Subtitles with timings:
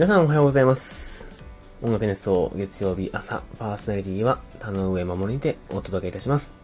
[0.00, 1.30] 皆さんおはようございます。
[1.82, 6.56] 音楽熱奏月曜日朝、パーソナリティは田上守にてお届けいたします。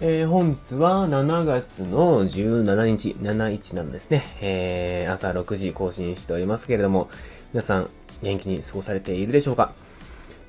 [0.00, 4.22] えー、本日は7月の17日、71なんですね。
[4.40, 7.10] えー、朝6時更新しておりますけれども、
[7.52, 7.90] 皆さん
[8.22, 9.72] 元気に過ごされているでしょうか？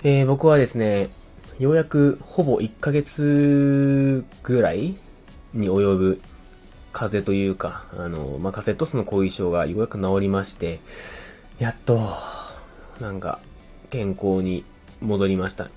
[0.03, 1.09] えー、僕はですね、
[1.57, 4.93] ようやくほぼ1ヶ月ぐらい
[5.55, 6.21] に及ぶ
[6.93, 10.79] 風邪というか、あの、まあ、カセットスの後遺症がようやく治りまして、
[11.59, 11.99] やっと、
[13.01, 13.39] なんか、
[13.89, 14.63] 健康に
[15.01, 15.69] 戻りました。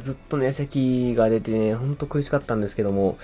[0.00, 3.18] ずっとね、咳が出てね、ほんと苦しかったんですけども、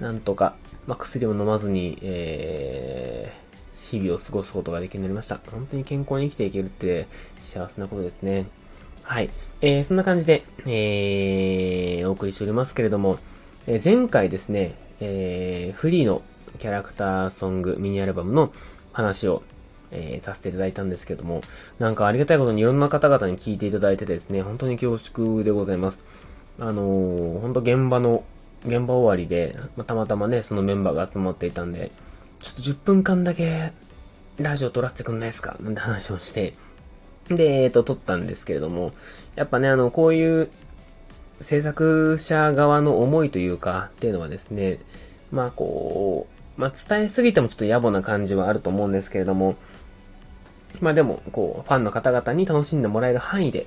[0.00, 0.54] なんとか、
[0.86, 5.38] まあ、薬を飲まずに、えー、日々を過ごすことができるようになりました。
[5.50, 7.06] 本当に健康に生きていけるって
[7.40, 8.46] 幸せなことですね。
[9.02, 9.28] はい。
[9.60, 13.18] えー、そんな感じで、えー、お送りしておりますけれども、
[13.66, 16.22] えー、前回ですね、えー、フリーの
[16.58, 18.50] キャラクターソングミニアルバムの
[18.92, 19.42] 話を、
[19.92, 21.42] えー、させていただいたんですけども、
[21.78, 26.04] なんかありがたいことにいろんな方々に聞いていただいてですね、本当に恐縮でございます。
[26.58, 28.24] あのー、本当現場の、
[28.66, 31.90] 現場終わりで、まあ、たまたまね、そのメンバーが集まっていたんで、
[32.40, 33.72] ちょっと10分間だけ、
[34.38, 35.56] ラジオ撮らせてくんないですか？
[35.60, 36.54] なんて話をして、
[37.28, 38.92] で、えっと、撮ったんですけれども、
[39.34, 40.48] やっぱね、あの、こういう、
[41.40, 44.78] 制作者側の思いというか、っていうのはですね、
[45.32, 46.26] まあこ
[46.58, 49.56] う、まあ伝えすぎてもちょっと野暮な感じはあると思うんですけれども、
[50.80, 53.66] まあでも、こう、ファンの方々に楽しんでもらえる範囲で、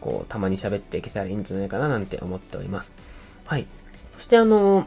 [0.00, 2.94] こう、たまに喋っていけたらいいんじゃないかななんて思っております。
[3.44, 3.66] はい。
[4.12, 4.86] そしてあの、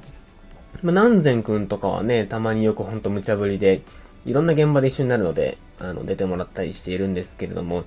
[0.82, 3.82] まあ、南禅くんとかはね、たまによくほんと無茶ぶりで、
[4.26, 7.86] いろんな現場で一緒になるので、あの、出てもらったりしているんですけれども、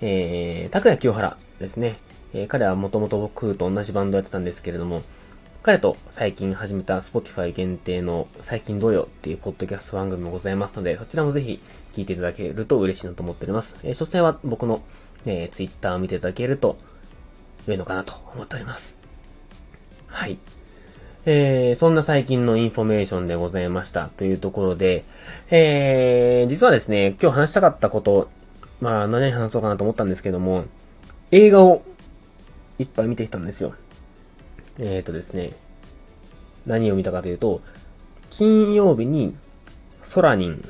[0.00, 1.98] えー、拓也清原ですね。
[2.32, 5.02] えー、彼はもともと僕と同じバンドやってたんですけれども、
[5.62, 11.60] 彼と最近始めた Spotify 限定の最近どうよっていうポッドキャスト番組もございますので、そちらもぜひ
[11.92, 13.76] 聞いていただけると嬉しいなと思っております。
[13.82, 14.80] えー、詳細は僕の、
[15.26, 16.78] えー、Twitter を見ていただけると
[17.66, 19.02] 良いのかなと思っております。
[20.06, 20.38] はい。
[21.26, 25.04] えー、そんな最近のインフォメーションでございましたというところで、
[25.50, 28.30] えー、実はですね、今日話したかったこと、
[28.80, 30.64] まあ何話そうかなと思ったんですけども、
[31.32, 31.82] 映画を
[32.78, 33.74] いっぱい見てきたんですよ。
[34.82, 35.52] えーとですね、
[36.66, 37.60] 何を見たかというと、
[38.30, 39.36] 金曜日に、
[40.02, 40.68] ソラニン、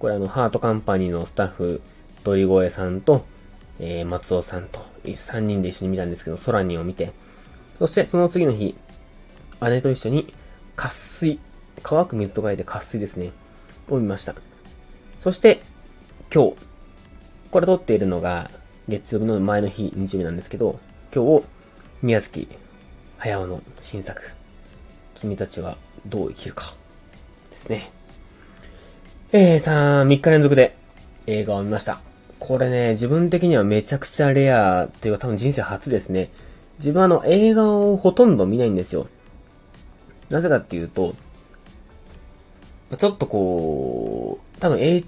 [0.00, 1.80] これあの、ハートカンパニーのスタッフ、
[2.24, 3.24] 鳥越さんと、
[3.78, 7.12] えー、松尾さんと、3人で一緒に見たんですけど、ソラニンを見て、
[7.78, 8.74] そしてその次の日、
[9.60, 10.34] 姉と一緒に、
[10.74, 11.38] 渇水、
[11.84, 13.30] 乾く水と書いて渇水ですね、
[13.88, 14.34] を見ました。
[15.20, 15.62] そして、
[16.34, 16.56] 今日、
[17.52, 18.50] これ撮っているのが、
[18.88, 20.80] 月曜日の前の日、日曜日なんですけど、
[21.14, 21.44] 今日、
[22.02, 22.48] 宮崎
[23.18, 24.22] 駿の新作、
[25.14, 26.74] 君たちはどう生きるか、
[27.50, 27.90] ですね。
[29.32, 30.76] えー、さあ、3日連続で
[31.26, 32.00] 映画を見ました。
[32.38, 36.28] これね、自分的にはめちゃくちゃレアっていうか多分人生初ですね。
[36.78, 39.08] 自分あの映画をほとんど見ないんですよ。
[40.28, 41.14] なぜかっていうと、
[42.96, 45.04] ちょっとこう、多分 A、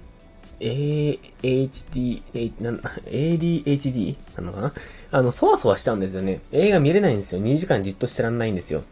[0.59, 2.21] AHD、
[2.61, 2.71] な
[3.05, 4.73] ADHD なのかな？
[5.11, 6.41] あの、そわそわしちゃうんですよね。
[6.51, 7.41] 映画見れないんですよ。
[7.41, 8.83] 2時間じっとしてらんないんですよ。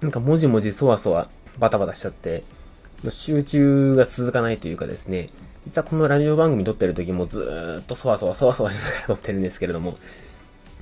[0.00, 1.28] なんか、もじもじそわそわ、
[1.58, 2.42] バタバタしちゃって、
[3.08, 5.30] 集中が続かないというかですね、
[5.64, 9.96] 実はこのラジオ番組撮ってる時もずーっとそわそわそわそわしながら撮ってるんですけれども、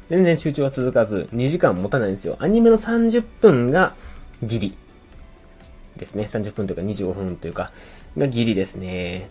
[0.08, 2.36] 全然集中は続かず、2時間持たないんですよ。
[2.40, 3.94] アニメの30分が
[4.42, 4.76] ギリ。
[5.96, 6.24] ですね。
[6.24, 7.70] 30分というか25分というか、
[8.18, 9.30] がギリですね。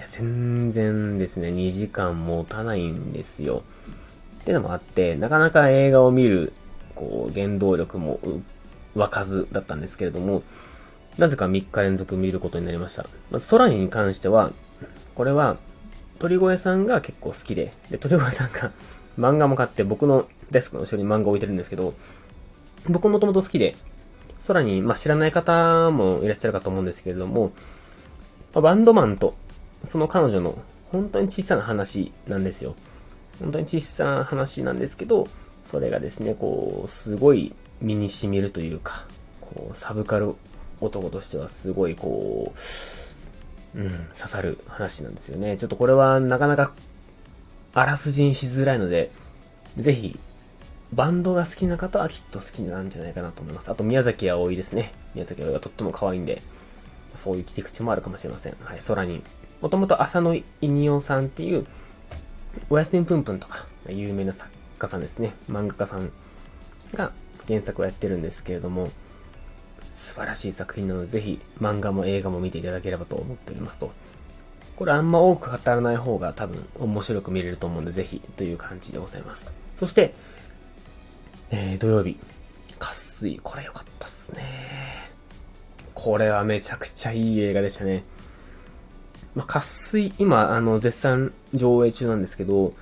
[0.00, 3.62] や、全然ですね、2時間持たないんですよ。
[4.40, 6.52] ってのもあって、なかなか映画を見る、
[6.94, 8.20] こう、原動力も
[8.94, 10.42] 湧かずだったんですけれども、
[11.18, 13.06] なぜか3日連続見ることになりました。
[13.30, 14.52] まず、空に関しては、
[15.14, 15.58] これは、
[16.18, 18.72] 鳥越さんが結構好きで、で、鳥越さんが
[19.18, 21.94] 漫画も買って僕のデスクの後ろに漫画置いてるんですけど、
[22.88, 23.76] 僕もともと好きで、
[24.46, 27.52] 空に、まあ、知らない方もいらっしゃるかと思うんですけれども、
[28.54, 29.34] まあ、バンドマンと、
[29.84, 30.58] その彼女の
[30.92, 32.74] 本当に小さな話なんですよ。
[33.40, 35.28] 本当に小さな話なんですけど、
[35.62, 39.06] それがですね、こう、すごい身に染みるというか、
[39.40, 40.34] こう、サブカル
[40.80, 42.52] 男としてはすごいこ
[43.74, 45.56] う、うん、刺さる話なんですよね。
[45.56, 46.72] ちょっとこれはなかなか、
[47.72, 49.10] あらすじにしづらいので、
[49.76, 50.18] ぜひ、
[50.92, 53.70] バンドが好きな方はきっと好きなんじゃないかなと思います。
[53.70, 54.92] あと、宮崎葵ですね。
[55.14, 56.42] 宮崎葵がとっても可愛いんで、
[57.14, 58.56] そういう切り口もあるかもしれません。
[58.64, 59.22] はい、空に。
[59.60, 61.66] もともと浅野稲夫さんっていう、
[62.70, 65.32] おやすみぷんぷんとか、有名な作家さんですね。
[65.50, 66.10] 漫画家さん
[66.94, 67.12] が
[67.46, 68.90] 原作をやってるんですけれども、
[69.92, 73.92] 素晴らしい作品なので、ぜひ漫画も映画も見ていただければと思っておりますと。
[74.76, 79.50] これあんま多く語らない方が多分面白く見れると思うんで、ぜひという感じでございます。
[79.76, 80.14] そして、
[81.50, 82.16] えー、土曜日、
[82.78, 84.42] 渇水、これ良かったっすね。
[85.92, 88.04] これはめちゃくちゃいい映画でしたね。
[89.34, 92.72] まあ、渇水、今、あの、絶賛上映中なんですけど、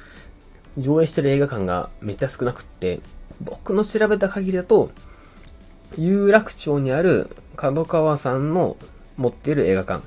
[0.78, 3.00] 上映してる映画館がめっちゃ少なくって、
[3.40, 4.90] 僕の調べた限りだと、
[5.96, 8.76] 有楽町にある角川さんの
[9.16, 10.04] 持っている映画館、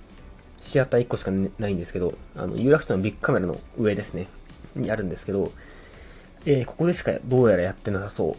[0.60, 4.28] シアター1個しかないんですけど、あの、有楽町のビッグカメラの上ですね、
[4.76, 5.52] にあるんですけど、
[6.46, 8.36] えー、ここでしかどうやらやってなさそ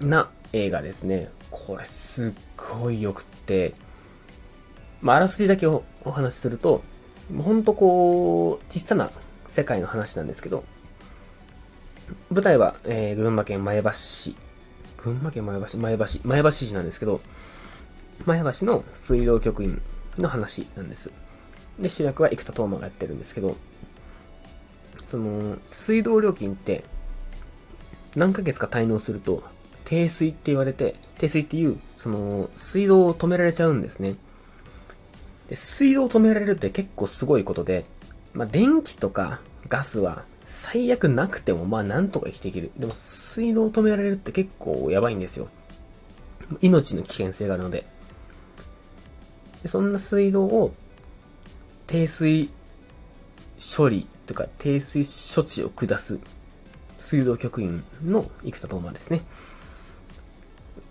[0.00, 1.30] うな映画ですね。
[1.50, 2.32] これすっ
[2.80, 3.74] ごい良くって、
[5.00, 6.82] まあ、あらすじだけお話しすると、
[7.34, 9.10] ほんとこう、小さな
[9.48, 10.64] 世界の話なんですけど、
[12.30, 14.36] 舞台は、えー、群馬県前橋市。
[14.98, 17.20] 群馬県前橋、前橋、前橋市なんですけど、
[18.24, 19.80] 前橋の水道局員
[20.18, 21.10] の話なんです。
[21.78, 23.56] で、主役は生田斗真がやってるんですけど、
[25.04, 26.84] その、水道料金って、
[28.14, 29.42] 何ヶ月か滞納すると、
[29.84, 34.16] 停水って言われて、停水っていう、その、水道を止められちゃうんですね。
[35.48, 37.84] で、水道を止められるって結構すごいことで、
[38.32, 42.70] まあ、電気とかガスは最悪なくてもまあなんとか生きていける。
[42.76, 45.48] でも水道を止められるって結構やばいんですよ。
[46.60, 47.84] 命の危険性があるので。
[49.62, 50.74] でそんな水道を
[51.86, 52.50] 低水
[53.76, 55.04] 処理とか低水
[55.34, 56.20] 処置を下す
[57.00, 59.22] 水道局員の生田斗真ですね。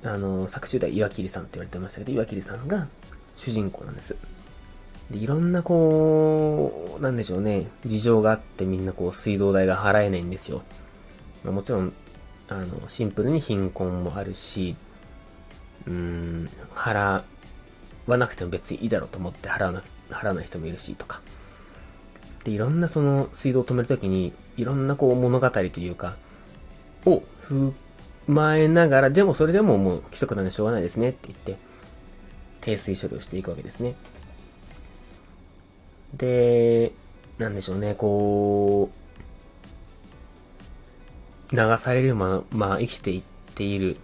[0.03, 2.87] あの、作中では岩切さんって言われてましたけど、岩切さんが
[3.35, 4.15] 主人公なんです。
[5.11, 10.63] で、いろんなこう、なんでしょうね、事情があってみんなこう水道代が払えないんですよ。
[11.43, 11.93] まあ、もちろん、
[12.47, 14.75] あの、シンプルに貧困もあるし、
[15.87, 17.23] うーん、払
[18.07, 21.21] わなくても別にいいだろうと思って払わな払わない人もいるし、とか。
[22.43, 26.15] で、いろんなその水道を止めるときに、いろんなこう物語というか、
[27.05, 27.73] を踏
[28.27, 31.57] まえながら、でもそれでももう規則なんでしょうがないですねって言って、
[32.61, 33.95] 低水処理をしていくわけですね。
[36.17, 36.91] で、
[37.37, 38.89] なんでしょうね、こ
[41.51, 43.23] う、流されるまま生きていっ
[43.55, 43.97] ている、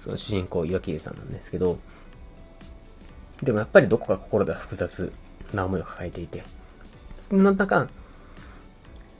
[0.00, 1.78] その主人公、岩切さんなんですけど、
[3.42, 5.12] でもやっぱりどこか心では複雑
[5.52, 6.42] な思いを抱えていて、
[7.20, 7.88] そんな中、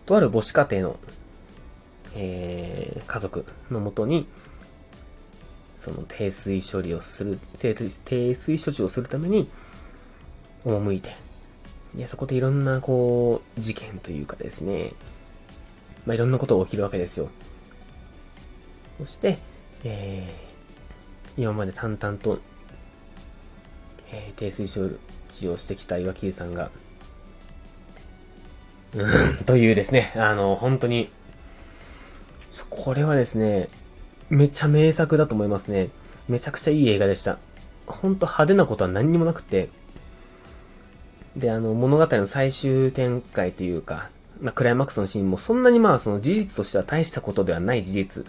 [0.07, 0.97] とある母子家庭の、
[2.15, 4.27] えー、家族のもとに、
[5.75, 9.49] その低水処理をする、低水処置をするために、
[10.65, 11.24] 赴いて、
[11.95, 14.93] で、そこでいろんな、こう、事件というかですね、
[16.07, 17.29] まあ、いろんなことが起きるわけですよ。
[18.99, 19.39] そして、
[19.85, 22.39] えー、今まで淡々と、
[24.13, 24.97] えー、低水処
[25.29, 26.71] 置をしてきた岩切さんが、
[28.95, 31.11] うん、というですね、あの、本当に、
[32.71, 33.69] これはですね、
[34.31, 35.91] めちゃ名作だと思いますね。
[36.29, 37.39] めちゃくちゃいい映画でした。
[37.87, 39.69] ほんと派手なことは何にもなくて、
[41.37, 44.11] で、あの、物語の最終展開というか、
[44.41, 48.27] まあ、クライマックスのシーンもそんなにまあ、その事実としては大したことではない事実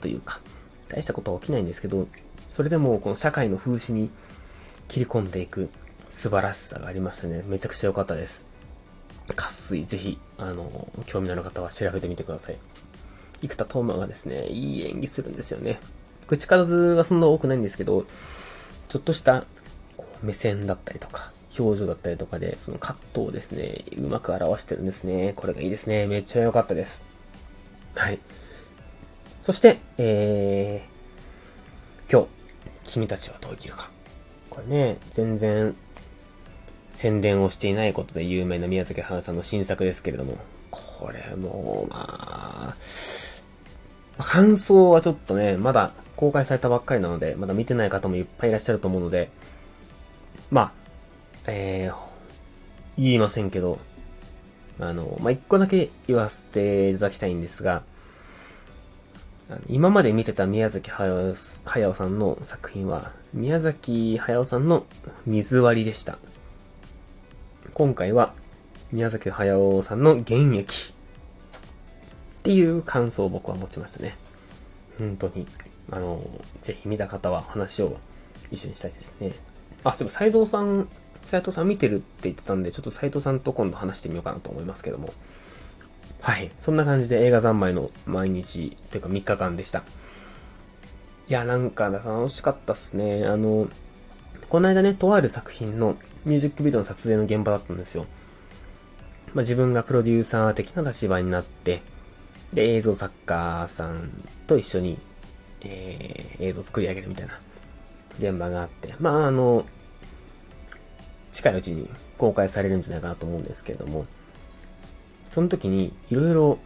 [0.00, 0.40] というか、
[0.88, 2.08] 大したことは起きないんですけど、
[2.48, 4.10] それでもこの社会の風刺に
[4.88, 5.68] 切り込んでいく
[6.08, 7.44] 素晴らしさがありましたね。
[7.46, 8.46] めちゃくちゃ良かったです。
[9.36, 12.56] 渇水、ぜひ、あの、興味のある方は調べてみてください。
[13.42, 15.78] 生田斗真がですね、いい演技するんですよね。
[16.26, 18.06] 口数はそんな多くないんですけど、
[18.88, 19.44] ちょっとした
[20.22, 25.32] 目線だったりとか、表情だったりとかで、その葛藤をですね、うまく表してるんですね。
[25.36, 26.06] これがいいですね。
[26.06, 27.04] めっちゃ良かったです。
[27.94, 28.18] はい。
[29.40, 33.90] そして、えー、今日、君たちはどう生きるか。
[34.50, 35.76] これね、全然、
[36.94, 40.36] 宣伝をしていないことで有名な宮崎駿さんの新作ですけれども、
[40.70, 42.74] これも、ま
[44.18, 49.30] あ、感想はちょっとね、まだ公開されたばっかりなので、まだ見てない方もいっぱいいらっしゃると思うので、
[50.50, 50.72] まあ、
[51.50, 51.94] えー、
[52.98, 53.78] 言いませんけど、
[54.78, 57.82] あの、まあ、一個だけ言わせていただきたいんですが、
[59.66, 61.34] 今まで見てた宮崎駿
[61.94, 64.84] さんの作品は、宮崎駿さんの
[65.26, 66.18] 水割りでした。
[67.72, 68.34] 今回は、
[68.92, 70.92] 宮崎駿さんの現役
[72.40, 74.16] っていう感想を僕は持ちましたね。
[74.98, 75.46] 本当に。
[75.90, 76.22] あの、
[76.60, 77.96] ぜひ見た方は話を
[78.50, 79.32] 一緒にしたいですね。
[79.84, 80.88] あ、そういえば、斎藤さん
[81.22, 85.12] 斉藤さん見てるって言ってたんで、ちょっと斉藤さんと今度話してみようかなと思いますけども。
[86.20, 86.50] はい。
[86.58, 89.82] そんな感じで映画三昧の毎日、というか3日間でした。
[91.28, 93.26] いや、なんか楽しかったっすね。
[93.26, 93.68] あの、
[94.48, 98.06] この間ね、とある作品のミュージックビデオの撮影の現場だったんですよ。
[99.34, 101.82] まあ、自分がプロデューサー的な立場になって、
[102.52, 104.10] で、映像作家さん
[104.46, 104.98] と一緒に、
[105.60, 107.38] えー、映像作り上げるみたいな
[108.18, 109.66] 現場があって、まあ、あの、
[111.38, 114.06] 近いうちに公開されるんじゃないかなと思うんですけれども、
[115.24, 116.58] その時にいろいろ、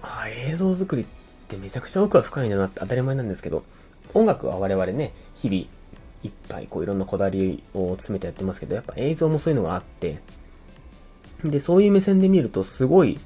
[0.00, 1.04] あ映像作りっ
[1.48, 3.64] てめちゃくちゃ奥は深いんだなって当たり前なんですけど、
[4.14, 5.60] 音楽は我々ね、日々
[6.22, 10.18] いっぱいこういろんなこだわりを詰めてやってますけど、やっぱ映像もそういうのがあって、
[11.44, 13.18] で、そういう目線で見るとすごい、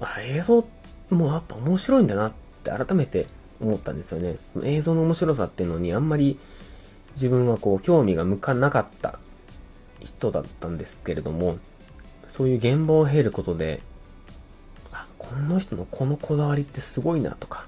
[0.00, 0.64] あ、映像
[1.10, 3.26] もやっぱ面白いんだなって改めて
[3.60, 4.36] 思ったんですよね。
[4.52, 6.38] その映像の面白さっていうのにあんまり
[7.12, 9.17] 自分はこう興味が向かなかった
[10.00, 11.58] 人だったんですけれども、
[12.26, 13.80] そういう現場を経ることで、
[14.92, 17.66] あ、この人のこのこだわりってすごいなとか、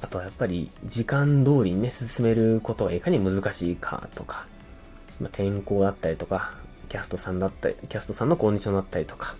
[0.00, 4.46] あとはやっぱり時間通りにね、進めることはいかに難しいかとか、
[5.20, 6.54] まあ、天候だったりとか、
[6.88, 9.34] キャストさんだったり、キャストさんのコンディションだったりとか、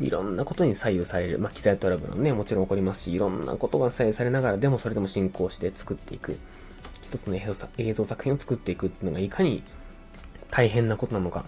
[0.00, 1.38] いろんなことに左右される。
[1.38, 6.38] まあ、機材トラブルもね、もちろん起こりますし、いろんなことが左右されながら、でもそれでも進行して作っていく。
[7.02, 9.62] 一つの映像作品を作っていくっていうのがいかに
[10.50, 11.44] 大変なことなのか、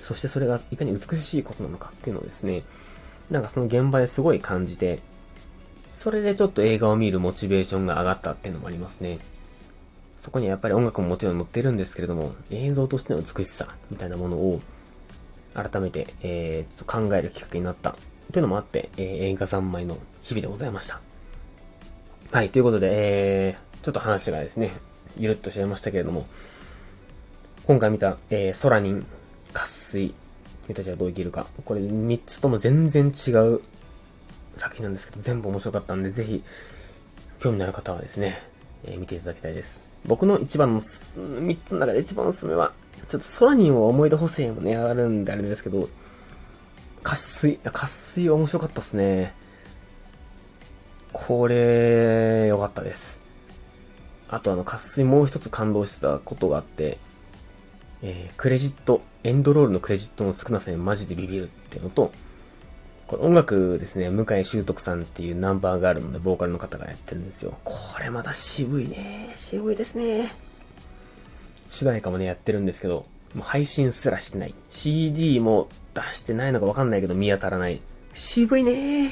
[0.00, 2.62] そしてそれがいかに美しいことなのかっていうのをですね、
[3.30, 5.00] なんかその現場ですごい感じて、
[5.92, 9.18] それでちょっと映画を見るモチベーションが上がったっていうのもありますね。
[10.16, 14.60] そこにはやっぱり音楽ももちろん載ってるんですけれども、映像としての美しさみたいなものを
[15.54, 17.94] 改めて、えー、ちょっと考えるきっかけになったっ
[18.32, 21.00] ていうのもあって、えー、映画三昧の日々でございました。
[22.30, 24.72] はい、ということで、えー、ちょっと話がですね、
[25.18, 26.26] ゆるっとしちゃいましたけれども、
[27.64, 29.06] 今回見た、えー、空人、
[29.52, 30.14] 渇水、
[30.66, 31.46] 君たちはどう生きるか。
[31.64, 33.60] これ3つとも全然違う
[34.56, 36.42] 作品なんですけど、全部面白かったんで、ぜひ、
[37.38, 38.42] 興味のある方はですね、
[38.84, 39.80] えー、見ていただきたいです。
[40.04, 42.72] 僕の一番の、3つの中で一番おすすめは、
[43.08, 45.88] ちょっと空にを思い出補正もね、あるんであれですけど、
[47.04, 49.34] 渇水、渇水は面白かったっすね。
[51.12, 53.22] これ、良かったです。
[54.28, 56.98] あとあの、渇水もう一つ感動してたことがあって、
[58.02, 62.12] えー、クレジット、エンドロールのクレジットの少なさにマジでビビるっていうのと、
[63.06, 67.56] これ音楽ですね、向井修徳さんっていうナンバーがあるので、ボーカルの方がやってるんですよ。
[67.62, 69.32] これまた渋いね。
[69.36, 70.34] 渋いですね。
[71.68, 74.54] 主題歌もね、やってるんですけど、もう配信すらしてない。
[74.70, 77.80] CD も出してないのかわかんないけど見当たらない。
[78.14, 79.10] 渋いね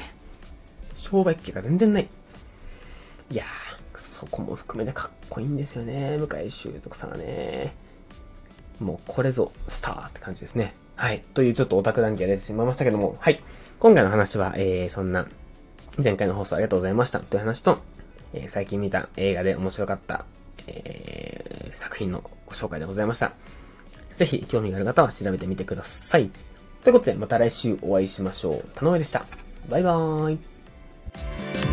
[0.94, 2.08] 商売っ気が全然ない。
[3.30, 6.18] いやー、そこも含めてかっこいいんですよね。
[6.18, 7.74] 向井修徳さんはね。
[8.80, 10.74] もうこれぞスターって感じですね。
[10.96, 11.22] はい。
[11.34, 13.40] というちょっとオタク談義が出てしまいましたけども、はい。
[13.78, 15.26] 今回の話は、えー、そんな、
[16.02, 17.78] 前回の放送ありがとうございましたという話と、
[18.32, 20.24] えー、最近見た映画で面白かった、
[20.66, 23.32] えー、作品のご紹介でございました。
[24.14, 26.30] ぜひ興味がある方は調べてみてください。
[26.84, 28.64] ということで、また来週お会いしましょう。
[28.74, 29.24] 田上でした。
[29.68, 31.69] バイバーイ。